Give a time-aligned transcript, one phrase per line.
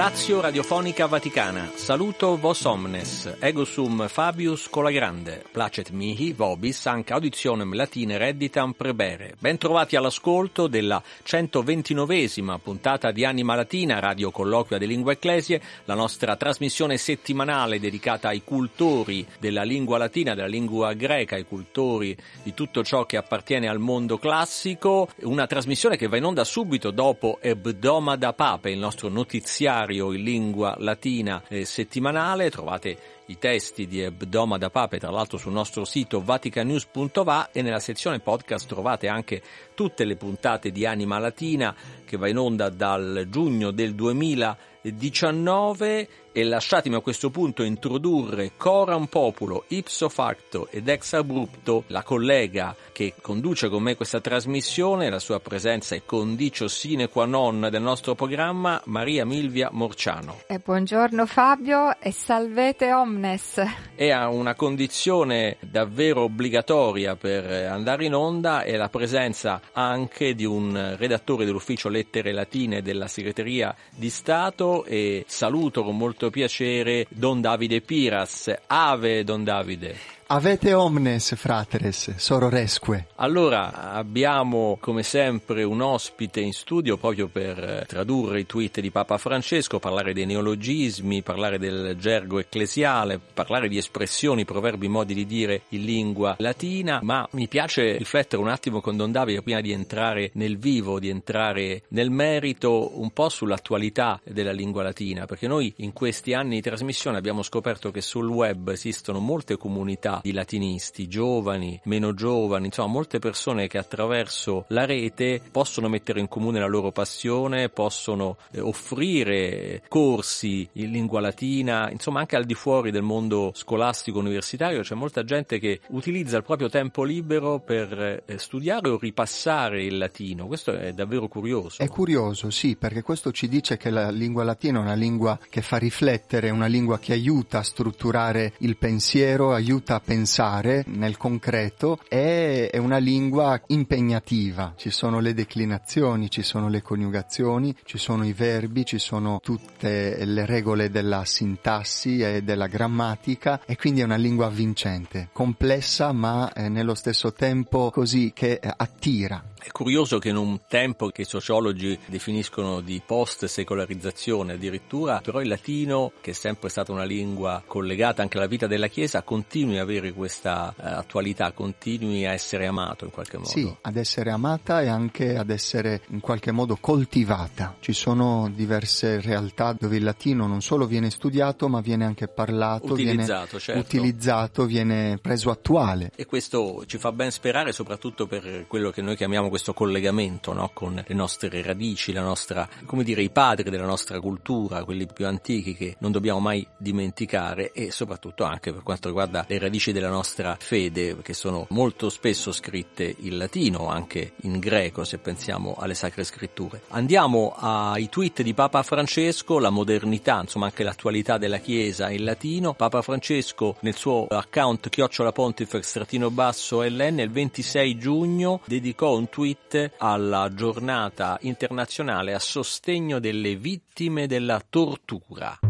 [0.00, 7.74] Stazio Radiofonica Vaticana, saluto vos omnes, ego sum Fabius Colagrande, placet mihi vobis anche auditionem
[7.74, 9.34] latine redditam prebere.
[9.38, 16.34] Bentrovati all'ascolto della 129esima puntata di Anima Latina, Radio Colloquia di Lingua Ecclesie, la nostra
[16.34, 22.82] trasmissione settimanale dedicata ai cultori della lingua latina, della lingua greca, ai cultori di tutto
[22.82, 28.32] ciò che appartiene al mondo classico, una trasmissione che va in onda subito dopo Ebdomada
[28.32, 34.70] Pape, il nostro notiziario in lingua latina eh, settimanale, trovate i testi di Ebdoma da
[34.70, 39.40] Pape, tra l'altro sul nostro sito vaticanews.va e nella sezione podcast trovate anche
[39.74, 46.44] tutte le puntate di Anima Latina che va in onda dal giugno del 2019 e
[46.44, 53.14] lasciatemi a questo punto introdurre Coram Populo, ipso facto ed ex abrupto, la collega che
[53.20, 58.14] conduce con me questa trasmissione, la sua presenza è condicio sine qua non del nostro
[58.14, 60.42] programma, Maria Milvia Morciano.
[60.46, 63.62] E buongiorno Fabio e salvete omnes.
[63.94, 70.44] E ha una condizione davvero obbligatoria per andare in onda è la presenza anche di
[70.44, 77.40] un redattore dell'ufficio lettere latine della segreteria di Stato e saluto con molto piacere Don
[77.40, 78.54] Davide Piras.
[78.66, 80.19] Ave Don Davide.
[80.32, 83.08] Avete omnes, fratres, sororesque.
[83.16, 89.18] Allora, abbiamo come sempre un ospite in studio proprio per tradurre i tweet di Papa
[89.18, 95.62] Francesco, parlare dei neologismi, parlare del gergo ecclesiale, parlare di espressioni, proverbi, modi di dire
[95.70, 100.30] in lingua latina, ma mi piace riflettere un attimo con Don Davide prima di entrare
[100.34, 105.92] nel vivo, di entrare nel merito un po' sull'attualità della lingua latina, perché noi in
[105.92, 111.80] questi anni di trasmissione abbiamo scoperto che sul web esistono molte comunità di latinisti, giovani,
[111.84, 116.90] meno giovani, insomma molte persone che attraverso la rete possono mettere in comune la loro
[116.90, 123.52] passione, possono eh, offrire corsi in lingua latina, insomma anche al di fuori del mondo
[123.54, 128.98] scolastico universitario c'è molta gente che utilizza il proprio tempo libero per eh, studiare o
[128.98, 131.82] ripassare il latino, questo è davvero curioso.
[131.82, 135.62] È curioso, sì, perché questo ci dice che la lingua latina è una lingua che
[135.62, 142.00] fa riflettere, una lingua che aiuta a strutturare il pensiero, aiuta a pensare nel concreto
[142.08, 148.26] è, è una lingua impegnativa, ci sono le declinazioni, ci sono le coniugazioni, ci sono
[148.26, 154.04] i verbi, ci sono tutte le regole della sintassi e della grammatica e quindi è
[154.04, 159.49] una lingua avvincente, complessa ma eh, nello stesso tempo così che attira.
[159.62, 165.48] È curioso che in un tempo che i sociologi definiscono di post-secolarizzazione addirittura, però il
[165.48, 169.82] latino, che è sempre stata una lingua collegata anche alla vita della Chiesa, continui a
[169.82, 173.50] avere questa uh, attualità, continui a essere amato in qualche modo.
[173.50, 177.76] Sì, ad essere amata e anche ad essere in qualche modo coltivata.
[177.80, 182.94] Ci sono diverse realtà dove il latino non solo viene studiato, ma viene anche parlato,
[182.94, 183.80] utilizzato, viene certo.
[183.80, 186.12] utilizzato, viene preso attuale.
[186.16, 190.70] E questo ci fa ben sperare, soprattutto per quello che noi chiamiamo questo collegamento no?
[190.72, 195.26] con le nostre radici, la nostra, come dire, i padri della nostra cultura, quelli più
[195.26, 200.08] antichi che non dobbiamo mai dimenticare e soprattutto anche per quanto riguarda le radici della
[200.08, 205.94] nostra fede, che sono molto spesso scritte in latino, anche in greco se pensiamo alle
[205.94, 206.82] sacre scritture.
[206.88, 212.72] Andiamo ai tweet di Papa Francesco, la modernità, insomma anche l'attualità della Chiesa in latino.
[212.72, 215.98] Papa Francesco nel suo account chiocciola pontifex
[216.30, 223.56] basso ln il 26 giugno dedicò un tweet tweet alla giornata internazionale a sostegno delle
[223.56, 225.69] vittime della tortura.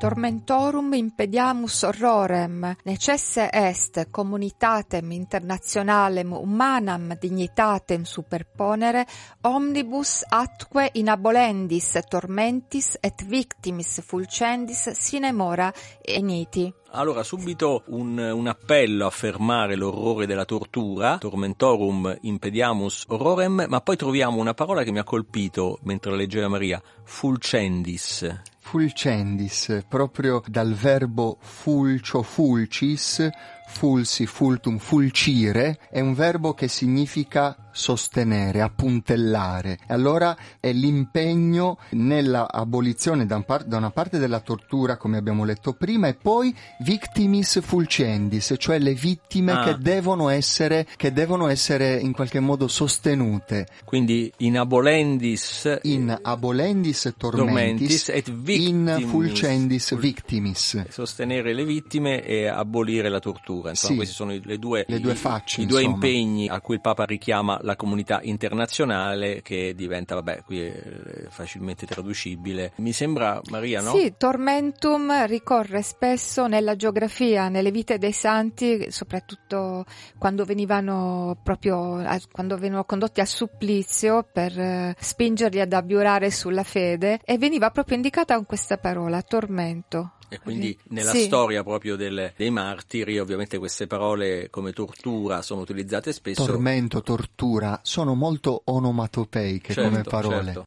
[0.00, 9.04] Tormentorum impediamus horrorem, necesse est communitatem internationalem humanam dignitatem superponere,
[9.42, 15.70] omnibus atque inabolendis tormentis et victimis fulcendis sine mora
[16.00, 16.72] eniti.
[16.92, 23.96] Allora, subito un, un, appello a fermare l'orrore della tortura, tormentorum impediamus horrorem, ma poi
[23.96, 28.58] troviamo una parola che mi ha colpito mentre leggeva Maria, fulcendis.
[28.70, 33.28] Fulcendis, proprio dal verbo fulcio fulcis,
[33.66, 39.78] fulsi, fultum, fulcire, è un verbo che significa sostenere, appuntellare.
[39.88, 46.14] Allora è l'impegno nella abolizione da, una parte della tortura, come abbiamo letto prima, e
[46.14, 49.64] poi victimis fulcendis, cioè le vittime ah.
[49.64, 53.66] che, devono essere, che devono essere in qualche modo sostenute.
[53.84, 55.78] Quindi in abolendis...
[55.82, 58.98] In abolendis tormentis, tormentis et victimis.
[59.00, 60.88] In fulcendis victimis.
[60.88, 63.70] Sostenere le vittime e abolire la tortura.
[63.70, 63.96] Insomma, sì.
[63.96, 67.04] questi sono le due, le due facce, i, i due impegni a cui il Papa
[67.04, 72.72] richiama la comunità internazionale che diventa, vabbè, qui è facilmente traducibile.
[72.76, 73.94] Mi sembra, Maria, no?
[73.94, 79.84] Sì, tormentum ricorre spesso nella geografia, nelle vite dei santi, soprattutto
[80.18, 87.20] quando venivano proprio, quando venivano condotti a supplizio per eh, spingerli ad abiurare sulla fede
[87.24, 90.12] e veniva proprio indicata con questa parola, tormento.
[90.30, 91.22] E quindi nella sì.
[91.22, 96.44] storia proprio del, dei martiri, ovviamente queste parole come tortura sono utilizzate spesso.
[96.44, 100.44] Tormento, tortura, sono molto onomatopeiche certo, come parole.
[100.44, 100.66] Certo.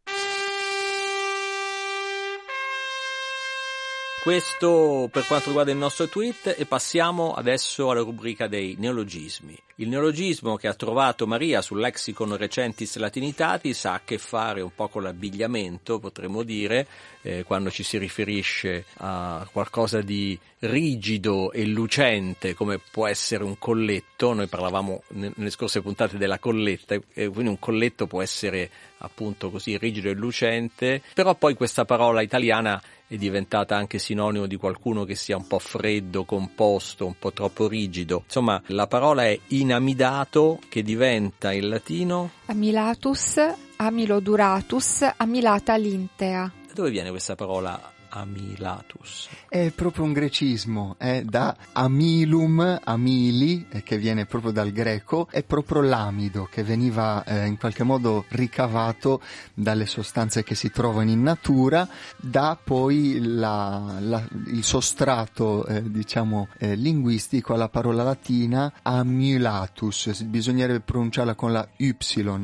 [4.23, 9.53] Questo per quanto riguarda il nostro tweet e passiamo adesso alla rubrica dei neologismi.
[9.75, 14.73] Il neologismo che ha trovato Maria sul lexicon recentis latinitatis ha a che fare un
[14.73, 16.87] po' con l'abbigliamento, potremmo dire,
[17.23, 23.57] eh, quando ci si riferisce a qualcosa di rigido e lucente come può essere un
[23.57, 24.33] colletto.
[24.33, 29.77] Noi parlavamo nelle scorse puntate della colletta, e quindi un colletto può essere appunto così
[29.77, 35.15] rigido e lucente, però poi questa parola italiana è diventata anche sinonimo di qualcuno che
[35.15, 38.21] sia un po' freddo, composto, un po' troppo rigido.
[38.25, 43.39] Insomma, la parola è inamidato che diventa in latino amilatus,
[43.75, 46.51] amiloduratus, amilata lintea.
[46.73, 47.79] Dove viene questa parola
[48.13, 49.29] amilatus.
[49.49, 55.43] È proprio un grecismo, è da amilum, amili, eh, che viene proprio dal greco, è
[55.43, 59.21] proprio l'amido che veniva eh, in qualche modo ricavato
[59.53, 61.87] dalle sostanze che si trovano in natura,
[62.17, 70.81] da poi la, la, il sostrato, eh, diciamo, eh, linguistico alla parola latina amulatus, bisognerebbe
[70.81, 71.95] pronunciarla con la y,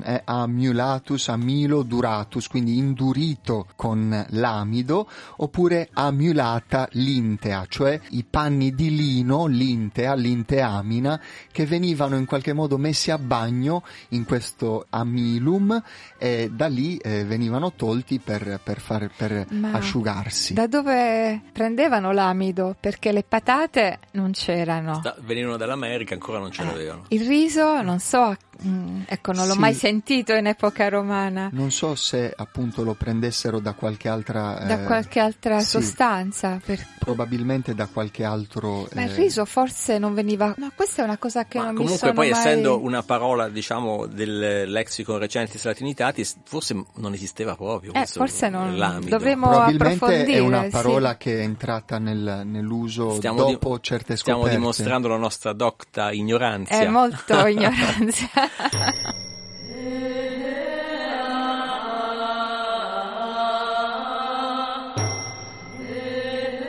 [0.01, 5.07] è amulatus, amilo duratus, quindi indurito con l'amido,
[5.37, 11.19] oppure oppure amulata lintea, cioè i panni di lino, lintea, linteamina,
[11.51, 15.83] che venivano in qualche modo messi a bagno in questo amilum
[16.17, 20.53] e da lì eh, venivano tolti per, per, far, per asciugarsi.
[20.53, 22.77] Da dove prendevano l'amido?
[22.79, 25.01] Perché le patate non c'erano.
[25.03, 27.03] Da, venivano dall'America, ancora non ce l'avevano.
[27.09, 28.33] Il riso, non so
[28.65, 29.59] Mm, ecco, non l'ho sì.
[29.59, 31.49] mai sentito in epoca romana.
[31.51, 34.63] Non so se appunto lo prendessero da qualche altra...
[34.65, 36.59] Da eh, qualche altra sì, sostanza.
[36.63, 36.85] Per...
[36.99, 38.87] Probabilmente da qualche altro...
[38.93, 40.53] Ma il eh, riso forse non veniva...
[40.57, 43.47] No, questa è una cosa che Ma non mi sono Comunque poi essendo una parola,
[43.47, 47.93] diciamo, del lexicon recenti latinitati, forse non esisteva proprio.
[47.93, 48.77] Eh, forse non...
[48.77, 49.09] L'amido.
[49.09, 51.17] Dovremmo Probabilmente è una parola sì.
[51.17, 53.83] che è entrata nel, nell'uso stiamo dopo di...
[53.83, 54.17] certe scoperte.
[54.17, 56.79] Stiamo dimostrando la nostra docta ignoranza.
[56.79, 58.48] È molto ignoranza.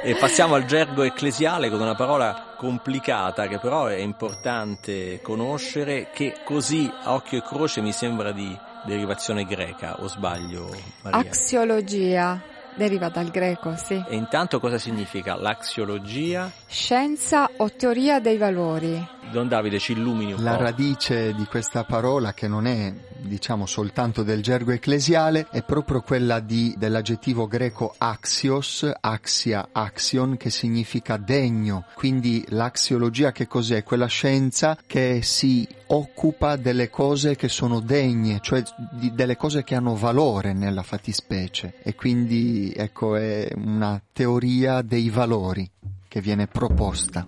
[0.03, 6.39] E passiamo al gergo ecclesiale con una parola complicata che però è importante conoscere, che
[6.43, 11.21] così a occhio e croce mi sembra di derivazione greca, o sbaglio Maria?
[11.21, 12.43] Axiologia.
[12.75, 14.03] Deriva dal greco, sì.
[14.09, 16.51] E intanto cosa significa l'axiologia?
[16.73, 19.05] Scienza o teoria dei valori.
[19.33, 20.63] Don Davide ci illumini un La po'.
[20.63, 26.01] La radice di questa parola, che non è diciamo soltanto del gergo ecclesiale, è proprio
[26.01, 31.87] quella di, dell'aggettivo greco axios, axia, axion, che significa degno.
[31.95, 33.83] Quindi l'axiologia che cos'è?
[33.83, 38.63] Quella scienza che si occupa delle cose che sono degne, cioè
[38.93, 41.75] di, delle cose che hanno valore nella fattispecie.
[41.83, 45.69] E quindi ecco è una teoria dei valori
[46.11, 47.25] che viene proposta.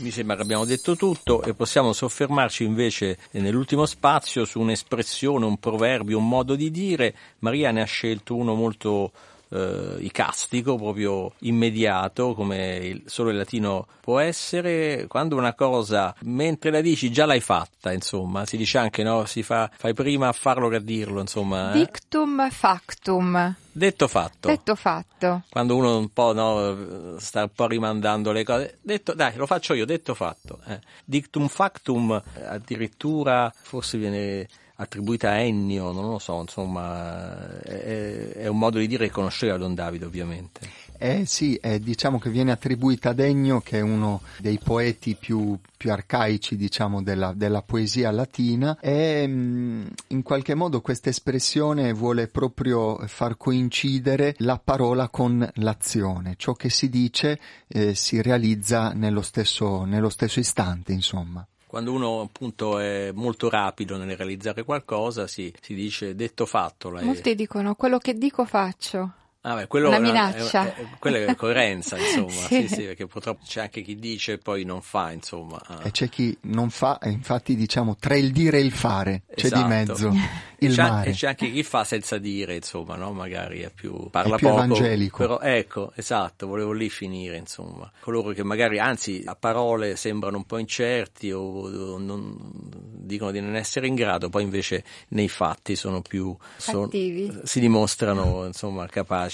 [0.00, 5.58] Mi sembra che abbiamo detto tutto e possiamo soffermarci invece nell'ultimo spazio su un'espressione, un
[5.58, 7.14] proverbio, un modo di dire.
[7.38, 9.12] Maria ne ha scelto uno molto
[9.54, 16.70] eh, icastico, proprio immediato, come il, solo il latino può essere, quando una cosa, mentre
[16.70, 20.32] la dici, già l'hai fatta, insomma, si dice anche, no, si fa, fai prima a
[20.32, 21.72] farlo che a dirlo, insomma.
[21.72, 21.78] Eh?
[21.78, 23.56] Dictum factum.
[23.70, 24.48] Detto fatto.
[24.48, 25.42] Detto fatto.
[25.48, 29.74] Quando uno un po' no, sta un po' rimandando le cose, detto, dai, lo faccio
[29.74, 30.60] io, detto fatto.
[30.66, 30.80] Eh.
[31.04, 38.58] Dictum factum, addirittura, forse viene attribuita a Ennio, non lo so, insomma, è, è un
[38.58, 40.60] modo di dire che conosceva Don Davide ovviamente.
[40.96, 45.58] Eh sì, eh, diciamo che viene attribuita ad Ennio, che è uno dei poeti più,
[45.76, 52.28] più arcaici, diciamo, della, della, poesia latina, e mm, in qualche modo questa espressione vuole
[52.28, 56.34] proprio far coincidere la parola con l'azione.
[56.36, 57.38] Ciò che si dice
[57.68, 63.96] eh, si realizza nello stesso, nello stesso istante, insomma quando uno appunto è molto rapido
[63.96, 66.88] nel realizzare qualcosa si, si dice detto fatto.
[66.90, 69.23] Molti dicono quello che dico faccio.
[69.46, 70.74] Ah beh, quello una minaccia.
[70.74, 72.66] È, è, quella è coerenza, insomma, sì.
[72.66, 72.68] sì.
[72.68, 72.82] sì.
[72.84, 75.60] perché purtroppo c'è anche chi dice e poi non fa, insomma.
[75.82, 79.46] E c'è chi non fa, e infatti diciamo tra il dire e il fare, c'è
[79.46, 79.62] esatto.
[79.62, 80.12] di mezzo
[80.60, 81.10] il c'è, mare.
[81.10, 83.12] E c'è anche chi fa senza dire, insomma, no?
[83.12, 84.62] Magari è più, parla è più poco.
[84.62, 85.18] evangelico.
[85.18, 87.92] Però ecco, esatto, volevo lì finire, insomma.
[88.00, 92.34] Coloro che magari, anzi, a parole sembrano un po' incerti o, o non,
[92.80, 98.46] dicono di non essere in grado, poi invece nei fatti sono più, sono, si dimostrano,
[98.46, 99.33] insomma, capaci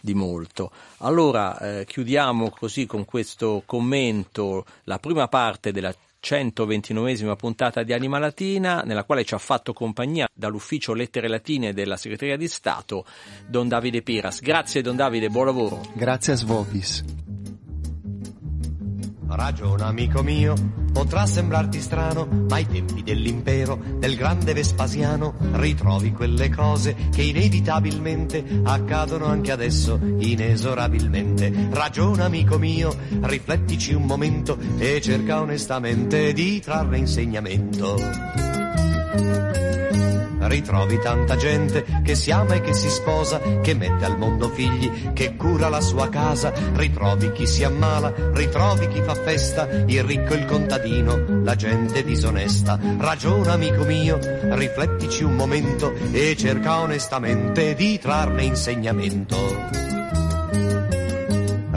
[0.00, 0.70] di molto.
[0.98, 8.18] Allora eh, chiudiamo così con questo commento la prima parte della 129esima puntata di Anima
[8.18, 13.04] Latina, nella quale ci ha fatto compagnia dall'ufficio Lettere Latine della Segreteria di Stato
[13.46, 14.40] Don Davide Piras.
[14.40, 15.80] Grazie Don Davide, buon lavoro.
[15.94, 17.29] Grazie a Svopis.
[19.32, 20.54] Ragiona, amico mio,
[20.92, 28.60] potrà sembrarti strano, ma ai tempi dell'impero del grande Vespasiano ritrovi quelle cose che inevitabilmente
[28.64, 31.68] accadono anche adesso, inesorabilmente.
[31.70, 38.50] Ragiona, amico mio, riflettici un momento e cerca onestamente di trarre insegnamento
[40.42, 45.12] ritrovi tanta gente che si ama e che si sposa, che mette al mondo figli,
[45.12, 50.34] che cura la sua casa, ritrovi chi si ammala, ritrovi chi fa festa, il ricco
[50.34, 52.78] il contadino, la gente disonesta.
[52.98, 59.88] Ragiona amico mio, riflettici un momento e cerca onestamente di trarne insegnamento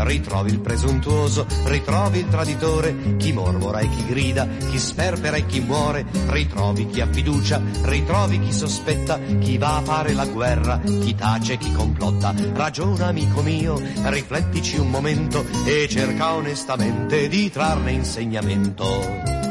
[0.04, 5.60] ritrovi il presuntuoso, ritrovi il traditore, chi mormora e chi grida, chi sperpera e chi
[5.62, 11.16] muore, ritrovi chi ha fiducia, ritrovi chi sospetta, chi va a fare la guerra, chi
[11.16, 12.34] tace, chi complotta.
[12.54, 19.42] Ragiona amico mio, riflettici un momento e cerca onestamente di trarne insegnamento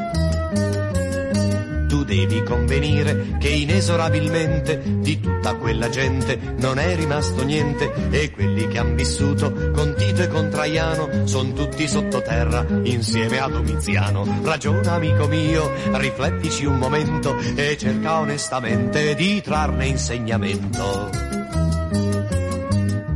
[2.12, 8.78] devi convenire che inesorabilmente di tutta quella gente non è rimasto niente e quelli che
[8.78, 14.26] han vissuto con Tito e con Traiano son tutti sottoterra insieme a Domiziano.
[14.42, 21.31] Ragiona amico mio, riflettici un momento e cerca onestamente di trarne insegnamento.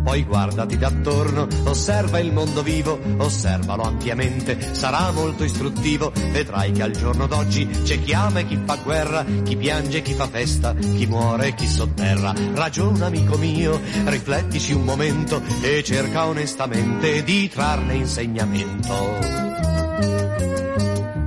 [0.06, 6.92] Poi guardati d'attorno, osserva il mondo vivo, osservalo ampiamente, sarà molto istruttivo, vedrai che al
[6.92, 10.74] giorno d'oggi c'è chi ama e chi fa guerra, chi piange e chi fa festa,
[10.74, 12.32] chi muore e chi sotterra.
[12.54, 19.75] Ragiona amico mio, riflettici un momento e cerca onestamente di trarne insegnamento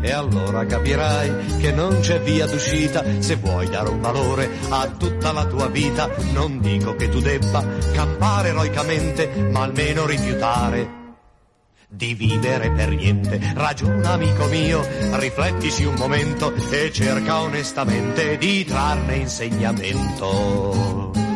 [0.01, 5.32] e allora capirai che non c'è via d'uscita se vuoi dare un valore a tutta
[5.32, 6.10] la tua vita.
[6.34, 7.63] Non dico che tu debba
[7.94, 10.98] campare eroicamente, ma almeno rifiutare
[11.89, 13.39] di vivere per niente.
[13.56, 21.29] Ragiona, amico mio, riflettici un momento e cerca onestamente di trarne insegnamento.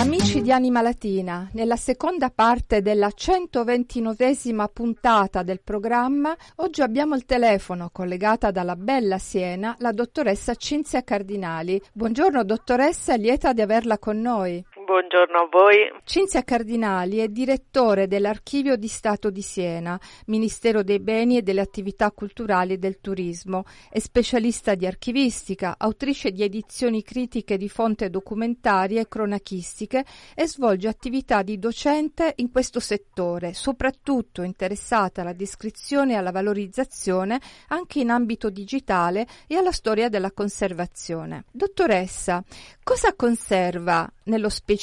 [0.00, 7.26] Amici di Anima Latina, nella seconda parte della 129esima puntata del programma, oggi abbiamo il
[7.26, 11.78] telefono collegata dalla bella Siena la dottoressa Cinzia Cardinali.
[11.92, 14.64] Buongiorno dottoressa, lieta di averla con noi.
[14.90, 15.88] Buongiorno a voi.
[16.02, 22.10] Cinzia Cardinali è direttore dell'Archivio di Stato di Siena, Ministero dei Beni e delle Attività
[22.10, 29.02] Culturali e del Turismo, è specialista di archivistica, autrice di edizioni critiche di fonte documentarie
[29.02, 30.04] e cronachistiche
[30.34, 37.40] e svolge attività di docente in questo settore, soprattutto interessata alla descrizione e alla valorizzazione
[37.68, 41.44] anche in ambito digitale e alla storia della conservazione.
[41.52, 42.42] Dottoressa,
[42.82, 44.78] cosa conserva nello specifico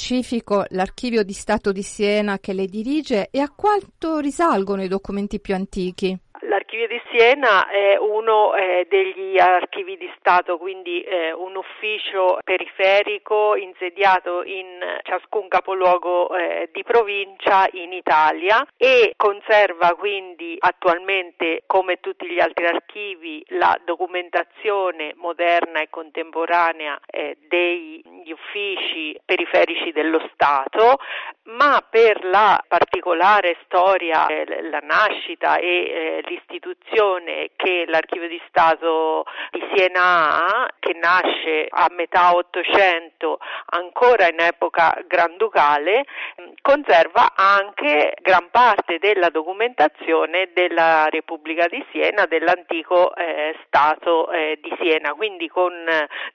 [0.70, 5.54] l'Archivio di Stato di Siena che le dirige e a quanto risalgono i documenti più
[5.54, 6.16] antichi?
[6.42, 13.56] L'Archivio di Siena è uno eh, degli archivi di Stato, quindi eh, un ufficio periferico
[13.56, 22.26] insediato in ciascun capoluogo eh, di provincia in Italia e conserva quindi attualmente, come tutti
[22.28, 27.00] gli altri archivi, la documentazione moderna e contemporanea
[27.48, 30.98] degli uffici periferici dello Stato,
[31.44, 34.26] ma per la particolare storia,
[34.70, 42.34] la nascita e l'istituzione che l'Archivio di Stato di Siena ha, che nasce a metà
[42.34, 43.38] Ottocento,
[43.70, 46.04] ancora in epoca granducale,
[46.60, 54.74] conserva anche gran parte della documentazione della Repubblica di Siena, dell'antico eh, Stato eh, di
[54.80, 55.72] Siena, quindi con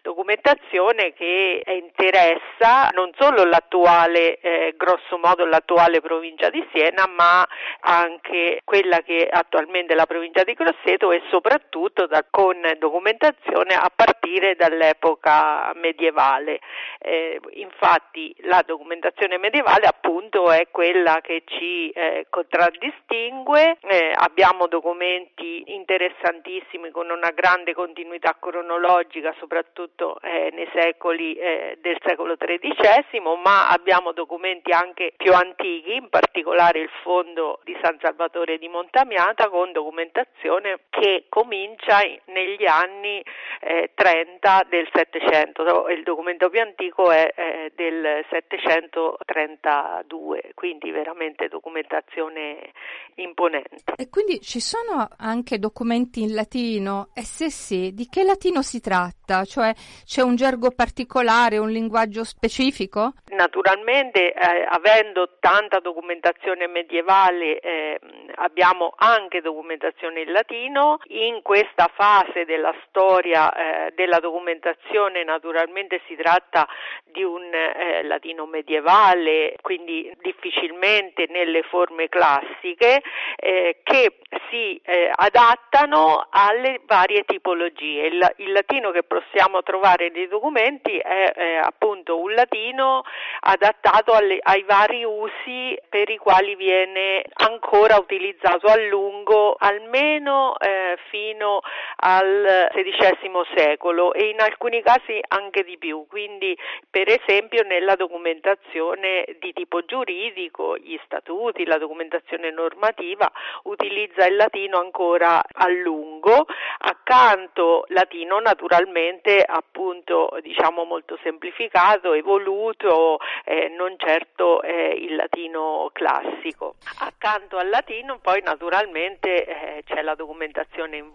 [0.01, 7.45] documentazione che interessa non solo l'attuale, eh, grosso modo l'attuale provincia di Siena, ma
[7.81, 13.91] anche quella che attualmente è la provincia di Grosseto e soprattutto da, con documentazione a
[13.93, 16.59] partire dall'epoca medievale.
[16.99, 25.63] Eh, infatti la documentazione medievale appunto è quella che ci eh, contraddistingue, eh, abbiamo documenti
[25.73, 33.69] interessantissimi con una grande continuità cronologica soprattutto eh, nei secoli eh, del secolo XIII, ma
[33.69, 39.71] abbiamo documenti anche più antichi, in particolare il fondo di San Salvatore di Montamiata con
[39.73, 43.21] documentazione che comincia negli anni
[43.59, 52.71] eh, 30 del Settecento, il documento più antico è eh, del 732, quindi veramente documentazione
[53.15, 53.95] imponente.
[53.97, 58.79] E quindi ci sono anche documenti in latino e se sì, di che latino si
[58.79, 59.43] tratta?
[59.43, 59.73] Cioè
[60.05, 63.15] c'è un gergo particolare, un linguaggio specifico?
[63.31, 67.99] Naturalmente, eh, avendo tanta documentazione medievale, eh,
[68.35, 70.99] abbiamo anche documentazione in latino.
[71.07, 76.67] In questa fase della storia eh, della documentazione, naturalmente si tratta
[77.05, 83.01] di un eh, latino medievale, quindi difficilmente nelle forme classiche,
[83.35, 84.17] eh, che
[84.49, 88.07] si eh, adattano alle varie tipologie.
[88.07, 93.03] Il, il, latino che possiamo trovare nei documenti è appunto un latino
[93.41, 100.97] adattato alle, ai vari usi per i quali viene ancora utilizzato a lungo, almeno eh,
[101.09, 101.61] fino
[101.97, 106.05] al XVI secolo e in alcuni casi anche di più.
[106.07, 106.57] Quindi,
[106.89, 113.31] per esempio, nella documentazione di tipo giuridico, gli statuti, la documentazione normativa
[113.63, 116.45] utilizza il latino ancora a lungo,
[116.79, 126.75] accanto latino naturalmente appunto diciamo molto semplificato, evoluto, eh, non certo eh, il latino classico.
[126.99, 131.11] Accanto al latino poi naturalmente eh, c'è la documentazione in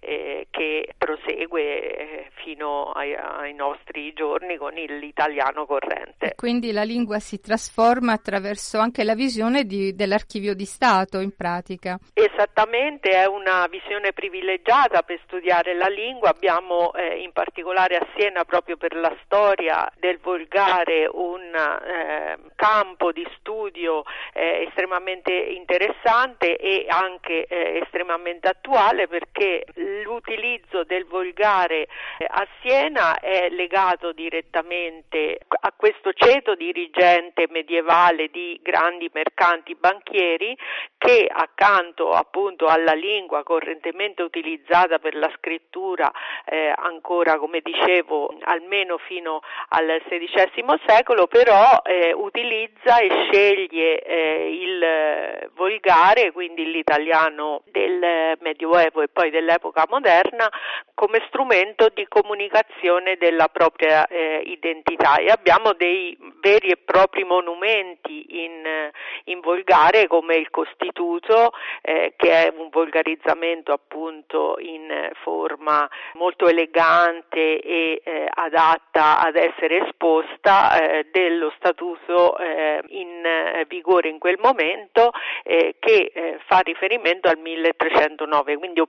[0.00, 6.26] eh, che prosegue eh, fino ai, ai, nostri giorni con l'italiano corrente.
[6.26, 11.34] E quindi la lingua si trasforma attraverso anche la visione di, dell'archivio di Stato in
[11.34, 11.98] pratica.
[12.12, 18.44] Esattamente, è una visione privilegiata per studiare la lingua, abbiamo eh, in particolare a Siena
[18.44, 24.02] proprio per la storia del volgare un eh, campo di studio
[24.32, 31.86] eh, estremamente interessante e anche eh, estremamente attuale perché l'utilizzo del volgare
[32.18, 40.56] eh, a Siena è legato direttamente a questo ceto dirigente medievale di grandi mercanti banchieri
[40.98, 46.10] che accanto appunto alla lingua correntemente utilizzata per la scrittura
[46.44, 54.50] eh, ancora come dicevo almeno fino al XVI secolo però eh, utilizza e sceglie eh,
[54.50, 60.50] il volgare quindi l'italiano del medioevo e poi dell'epoca moderna
[60.94, 65.16] come strumento di comunicazione della propria eh, identità.
[65.16, 68.90] E abbiamo dei veri e propri monumenti in,
[69.24, 77.60] in volgare come il Costituto eh, che è un volgarizzamento appunto in forma molto elegante
[77.60, 85.12] e eh, adatta ad essere esposta eh, dello statuto eh, in vigore in quel momento
[85.44, 88.80] eh, che fa riferimento al 1309 quindi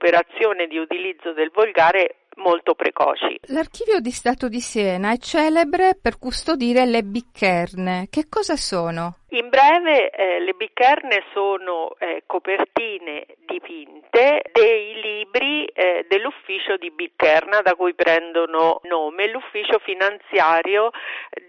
[0.48, 3.39] operazione di utilizzo del volgare molto precoci.
[3.47, 8.08] L'archivio di Stato di Siena è celebre per custodire le biccherne.
[8.10, 9.17] Che cosa sono?
[9.32, 17.60] In breve, eh, le biccherne sono eh, copertine dipinte dei libri eh, dell'ufficio di Biccherna
[17.60, 20.91] da cui prendono nome l'ufficio finanziario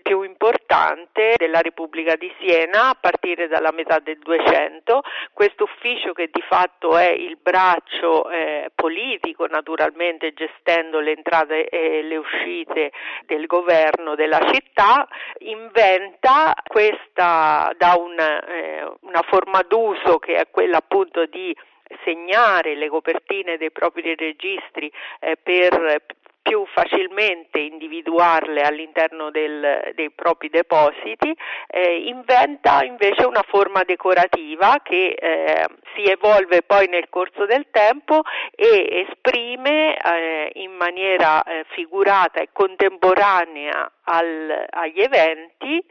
[0.02, 5.02] più importante della Repubblica di Siena a partire dalla metà del 200.
[5.32, 10.32] Questo ufficio che di fatto è il braccio eh, politico, naturalmente
[10.78, 12.92] gestendo le entrate e le uscite
[13.26, 15.06] del governo della città,
[15.38, 21.54] inventa questa da una, eh, una forma d'uso che è quella appunto di
[22.04, 26.02] segnare le copertine dei propri registri eh, per
[26.42, 35.16] più facilmente individuarle all'interno del, dei propri depositi, eh, inventa invece una forma decorativa che
[35.18, 38.22] eh, si evolve poi nel corso del tempo
[38.54, 45.84] e esprime eh, in maniera eh, figurata e contemporanea al, agli eventi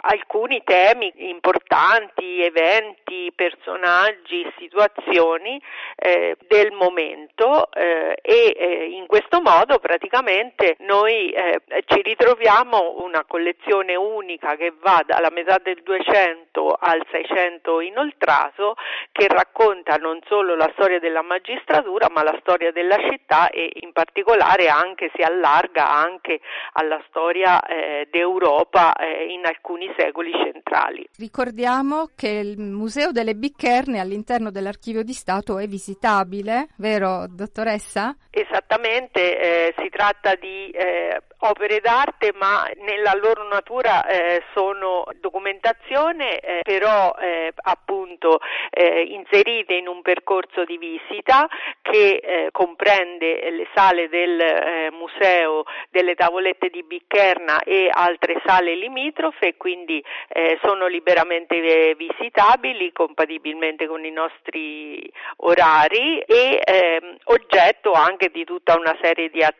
[0.00, 5.60] alcuni temi importanti, eventi, personaggi, situazioni
[5.96, 13.96] eh, del momento eh, e in questo modo praticamente noi eh, ci ritroviamo una collezione
[13.96, 18.74] unica che va dalla metà del 200 al 600 inoltrato
[19.12, 23.92] che racconta non solo la storia della magistratura ma la storia della città e in
[23.92, 26.40] particolare anche si allarga anche
[26.72, 31.06] alla storia eh, d'Europa eh, in alcuni secoli centrali.
[31.16, 38.14] Ricordiamo che il Museo delle Biccherne all'interno dell'Archivio di Stato è visitabile, vero dottoressa?
[38.30, 46.38] Esattamente, eh, si tratta di eh, opere d'arte ma nella loro natura eh, sono documentazione
[46.40, 51.48] eh, però eh, appunto eh, inserite in un percorso di visita
[51.82, 60.02] che comprende le sale del museo delle tavolette di Biccherna e altre sale limitrofe quindi
[60.62, 68.96] sono liberamente visitabili compatibilmente con i nostri orari e ehm, oggetto anche di tutta una
[69.00, 69.53] serie di attività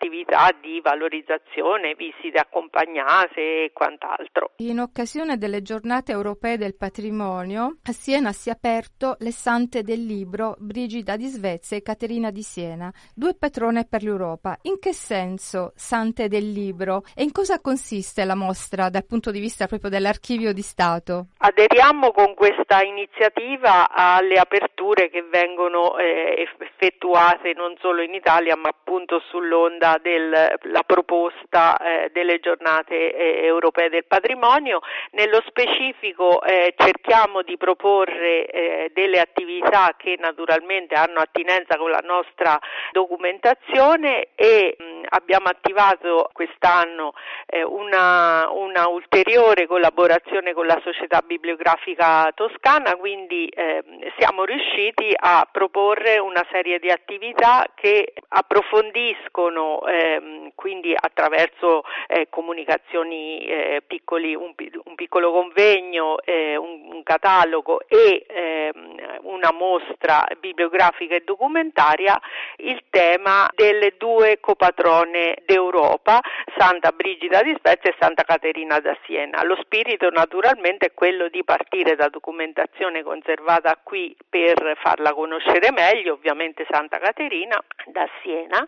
[0.60, 4.52] di valorizzazione visite accompagnate e quant'altro.
[4.56, 10.04] In occasione delle giornate europee del patrimonio, a Siena si è aperto le Sante del
[10.04, 14.56] Libro Brigida di Svezia e Caterina di Siena, due patrone per l'Europa.
[14.62, 19.40] In che senso Sante del Libro e in cosa consiste la mostra dal punto di
[19.40, 21.26] vista proprio dell'archivio di Stato?
[21.38, 28.68] Aderiamo con questa iniziativa alle aperture che vengono eh, effettuate non solo in Italia ma
[28.68, 34.80] appunto sull'onda della proposta eh, delle giornate eh, europee del patrimonio.
[35.12, 42.02] Nello specifico eh, cerchiamo di proporre eh, delle attività che naturalmente hanno attinenza con la
[42.02, 42.58] nostra
[42.92, 47.12] documentazione e mh, abbiamo attivato quest'anno
[47.46, 53.82] eh, una, una, ulteriore collaborazione con la Società Bibliografica Toscana, quindi eh,
[54.18, 63.44] siamo riusciti a proporre una serie di attività che approfondiscono ehm, quindi attraverso eh, comunicazioni
[63.46, 68.93] eh, piccoli, un, un, piccolo convegno, eh, un, un, catalogo e ehm,
[69.34, 72.18] una mostra bibliografica e documentaria
[72.56, 76.20] il tema delle due copatrone d'Europa,
[76.56, 79.44] Santa Brigida di Spezia e Santa Caterina da Siena.
[79.44, 86.14] Lo spirito naturalmente è quello di partire da documentazione conservata qui per farla conoscere meglio,
[86.14, 88.66] ovviamente Santa Caterina da Siena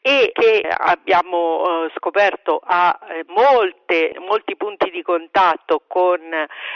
[0.00, 6.18] e che abbiamo eh, scoperto aperto a eh, molte, molti punti di contatto con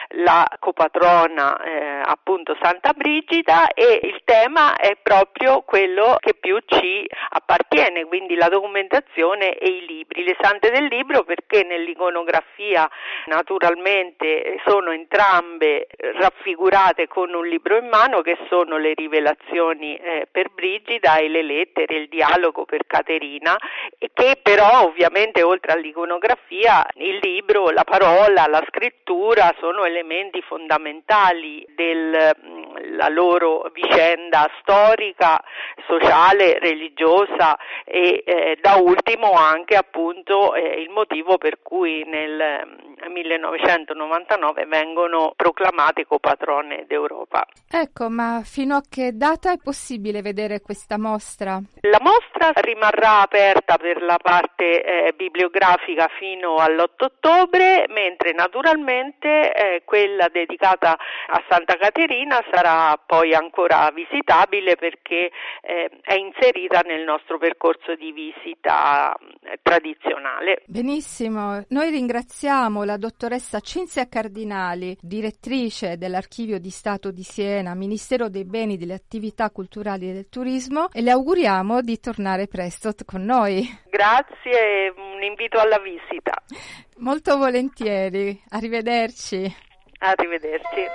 [0.08, 7.06] la copatrona eh, appunto Santa Brigida e il tema è proprio quello che più ci
[7.28, 10.24] appartiene, quindi la documentazione e i libri.
[10.24, 12.90] Le sante del libro perché nell'iconografia
[13.26, 15.86] naturalmente sono entrambe
[16.18, 21.42] raffigurate con un libro in mano che sono le rivelazioni eh, per Brigida e le
[21.42, 23.56] lettere, il dialogo per Caterina
[23.96, 31.64] e che però ovviamente oltre all'iconografia il libro, la parola, la scrittura sono elementi fondamentali
[31.76, 32.74] della mm,
[33.20, 35.38] loro vicenda storica,
[35.86, 42.66] sociale, religiosa e eh, da ultimo anche appunto eh, il motivo per cui nel
[43.08, 47.44] 1999 mm, vengono proclamate copatrone d'Europa.
[47.70, 51.60] Ecco, ma fino a che data è possibile vedere questa mostra?
[51.82, 59.82] La mostra rimarrà aperta per la parte eh, bibliografica fino all'8 ottobre, mentre naturalmente eh,
[59.84, 67.38] quella dedicata a Santa Caterina sarà poi ancora visitabile perché eh, è inserita nel nostro
[67.38, 70.62] percorso di visita eh, tradizionale.
[70.66, 78.44] Benissimo, noi ringraziamo la dottoressa Cinzia Cardinali, direttrice dell'Archivio di Stato di Siena, Ministero dei
[78.44, 83.66] Beni, delle Attività Culturali e del Turismo e le auguriamo di tornare presto con noi.
[83.90, 86.40] Grazie e un invito alla visita.
[86.98, 89.52] Molto volentieri, arrivederci.
[89.98, 90.86] Arrivederci.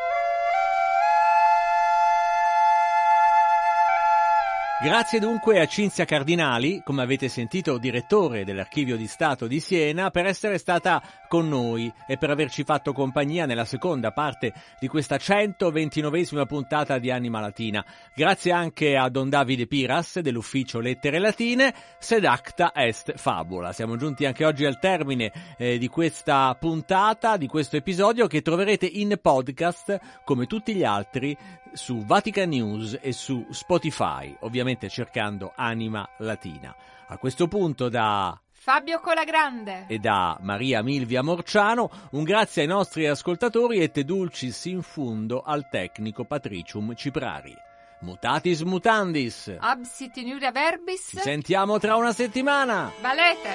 [4.77, 10.25] Grazie dunque a Cinzia Cardinali, come avete sentito direttore dell'Archivio di Stato di Siena, per
[10.25, 16.45] essere stata con noi e per averci fatto compagnia nella seconda parte di questa 129esima
[16.45, 17.83] puntata di Anima Latina.
[18.13, 23.71] Grazie anche a Don Davide Piras dell'ufficio Lettere Latine, sed acta est fabula.
[23.71, 28.85] Siamo giunti anche oggi al termine eh, di questa puntata, di questo episodio che troverete
[28.85, 31.35] in podcast come tutti gli altri
[31.75, 36.75] su Vatican News e su Spotify, ovviamente cercando Anima Latina.
[37.07, 43.05] A questo punto da Fabio Colagrande e da Maria Milvia Morciano un grazie ai nostri
[43.05, 47.55] ascoltatori e te dulcis in fundo al tecnico Patricium Ciprari.
[47.99, 49.55] Mutatis mutandis.
[49.59, 51.09] Absit in iuria verbis.
[51.09, 52.91] Ci sentiamo tra una settimana.
[53.01, 53.49] Valete.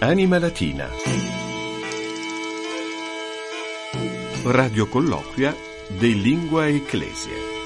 [0.00, 0.88] Anima Latina.
[4.44, 5.54] Radio colloquia
[5.88, 7.57] de Lingua Ecclesia.